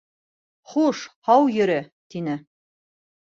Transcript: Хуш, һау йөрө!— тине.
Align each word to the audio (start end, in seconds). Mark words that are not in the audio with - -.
Хуш, 0.71 1.01
һау 1.29 1.45
йөрө!— 1.57 1.77
тине. 2.15 2.39